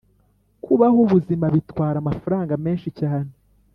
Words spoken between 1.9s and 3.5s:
amafaranga menshi cyane.